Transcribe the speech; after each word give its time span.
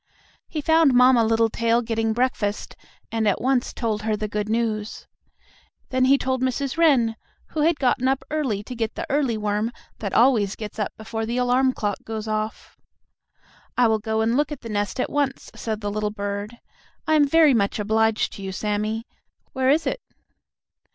He 0.49 0.61
found 0.61 0.95
Mamma 0.95 1.23
Littletail 1.23 1.83
getting 1.83 2.11
breakfast, 2.11 2.75
and 3.11 3.27
at 3.27 3.39
once 3.39 3.71
told 3.71 4.01
her 4.01 4.17
the 4.17 4.27
good 4.27 4.49
news. 4.49 5.05
Then 5.89 6.05
he 6.05 6.17
told 6.17 6.41
Mrs. 6.41 6.75
Wren, 6.75 7.15
who 7.49 7.61
had 7.61 7.77
gotten 7.79 8.07
up 8.07 8.23
early 8.31 8.63
to 8.63 8.73
get 8.73 8.95
the 8.95 9.05
early 9.11 9.37
worm 9.37 9.71
that 9.99 10.11
always 10.15 10.55
gets 10.55 10.79
up 10.79 10.91
before 10.97 11.27
the 11.27 11.37
alarm 11.37 11.71
clock 11.73 11.97
goes 12.03 12.27
off. 12.27 12.79
"I 13.77 13.85
will 13.87 13.99
go 13.99 14.21
and 14.21 14.35
look 14.35 14.51
at 14.51 14.61
the 14.61 14.69
nest 14.69 14.99
at 14.99 15.07
once," 15.11 15.51
said 15.53 15.81
the 15.81 15.91
little 15.91 16.09
bird. 16.09 16.57
"I 17.05 17.13
am 17.13 17.27
very 17.27 17.53
much 17.53 17.77
obliged 17.77 18.33
to 18.33 18.41
you, 18.41 18.51
Sammie. 18.51 19.05
Where 19.53 19.69
is 19.69 19.85
it?" 19.85 20.01